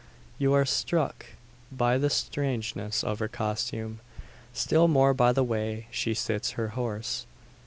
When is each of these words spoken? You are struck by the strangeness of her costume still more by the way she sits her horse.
You 0.39 0.51
are 0.53 0.65
struck 0.65 1.27
by 1.71 1.99
the 1.99 2.09
strangeness 2.09 3.03
of 3.03 3.19
her 3.19 3.27
costume 3.27 3.99
still 4.51 4.87
more 4.87 5.13
by 5.13 5.31
the 5.31 5.43
way 5.43 5.85
she 5.91 6.15
sits 6.15 6.53
her 6.57 6.69
horse. 6.69 7.27